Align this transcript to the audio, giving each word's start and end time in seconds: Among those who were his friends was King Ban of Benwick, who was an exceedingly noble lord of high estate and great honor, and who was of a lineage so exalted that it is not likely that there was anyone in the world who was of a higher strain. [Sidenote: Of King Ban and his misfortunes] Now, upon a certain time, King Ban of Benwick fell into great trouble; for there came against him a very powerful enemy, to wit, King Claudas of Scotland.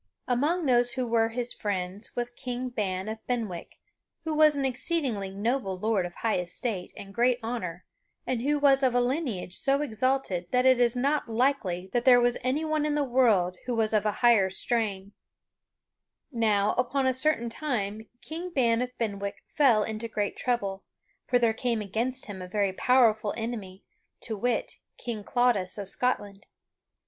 Among 0.27 0.65
those 0.65 0.93
who 0.93 1.05
were 1.05 1.29
his 1.29 1.53
friends 1.53 2.15
was 2.15 2.31
King 2.31 2.69
Ban 2.69 3.07
of 3.07 3.19
Benwick, 3.27 3.75
who 4.23 4.33
was 4.33 4.55
an 4.55 4.65
exceedingly 4.65 5.29
noble 5.29 5.77
lord 5.77 6.07
of 6.07 6.15
high 6.15 6.39
estate 6.39 6.91
and 6.97 7.13
great 7.13 7.37
honor, 7.43 7.85
and 8.25 8.41
who 8.41 8.57
was 8.57 8.81
of 8.81 8.95
a 8.95 8.99
lineage 8.99 9.53
so 9.53 9.83
exalted 9.83 10.47
that 10.49 10.65
it 10.65 10.79
is 10.79 10.95
not 10.95 11.29
likely 11.29 11.91
that 11.93 12.03
there 12.03 12.19
was 12.19 12.39
anyone 12.41 12.83
in 12.83 12.95
the 12.95 13.03
world 13.03 13.57
who 13.67 13.75
was 13.75 13.93
of 13.93 14.07
a 14.07 14.11
higher 14.23 14.49
strain. 14.49 15.13
[Sidenote: 16.31 16.31
Of 16.31 16.31
King 16.31 16.33
Ban 16.33 16.49
and 16.49 16.65
his 16.65 16.71
misfortunes] 16.71 16.75
Now, 16.81 16.81
upon 16.81 17.05
a 17.05 17.13
certain 17.13 17.49
time, 17.51 18.09
King 18.23 18.49
Ban 18.49 18.81
of 18.81 18.97
Benwick 18.97 19.43
fell 19.53 19.83
into 19.83 20.07
great 20.07 20.35
trouble; 20.35 20.83
for 21.27 21.37
there 21.37 21.53
came 21.53 21.79
against 21.81 22.25
him 22.25 22.41
a 22.41 22.47
very 22.47 22.73
powerful 22.73 23.35
enemy, 23.37 23.83
to 24.21 24.35
wit, 24.35 24.77
King 24.97 25.23
Claudas 25.23 25.77
of 25.77 25.87
Scotland. 25.87 26.47